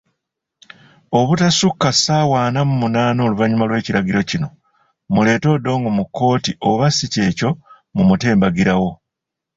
[1.19, 4.47] Obutasukka ssaawa ana mu munaana oluvanyuma lw'ekiragiro kino,
[5.13, 7.49] muleete Odongo mu kkooti oba sikyekyo
[7.95, 8.89] mumute mbagirawo.